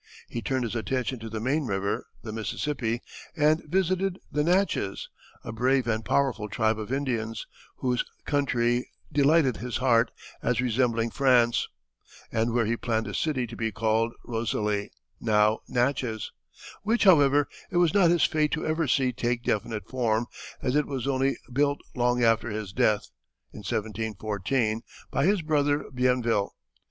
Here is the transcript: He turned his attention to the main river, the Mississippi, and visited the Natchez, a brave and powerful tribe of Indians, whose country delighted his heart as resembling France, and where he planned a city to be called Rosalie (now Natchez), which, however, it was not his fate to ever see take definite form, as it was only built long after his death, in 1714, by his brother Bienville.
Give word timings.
He 0.29 0.41
turned 0.41 0.63
his 0.63 0.75
attention 0.75 1.19
to 1.19 1.29
the 1.29 1.39
main 1.39 1.67
river, 1.67 2.07
the 2.23 2.31
Mississippi, 2.33 3.03
and 3.35 3.63
visited 3.65 4.17
the 4.31 4.43
Natchez, 4.43 5.09
a 5.43 5.51
brave 5.51 5.85
and 5.85 6.03
powerful 6.03 6.49
tribe 6.49 6.79
of 6.79 6.91
Indians, 6.91 7.45
whose 7.75 8.03
country 8.25 8.89
delighted 9.11 9.57
his 9.57 9.77
heart 9.77 10.09
as 10.41 10.59
resembling 10.59 11.11
France, 11.11 11.67
and 12.31 12.51
where 12.51 12.65
he 12.65 12.75
planned 12.75 13.05
a 13.05 13.13
city 13.13 13.45
to 13.45 13.55
be 13.55 13.71
called 13.71 14.13
Rosalie 14.25 14.89
(now 15.19 15.59
Natchez), 15.69 16.31
which, 16.81 17.03
however, 17.03 17.47
it 17.69 17.77
was 17.77 17.93
not 17.93 18.09
his 18.09 18.23
fate 18.23 18.51
to 18.53 18.65
ever 18.65 18.87
see 18.87 19.13
take 19.13 19.43
definite 19.43 19.87
form, 19.87 20.25
as 20.63 20.75
it 20.75 20.87
was 20.87 21.05
only 21.05 21.37
built 21.53 21.77
long 21.93 22.23
after 22.23 22.49
his 22.49 22.73
death, 22.73 23.11
in 23.53 23.59
1714, 23.59 24.81
by 25.11 25.27
his 25.27 25.43
brother 25.43 25.85
Bienville. 25.93 26.55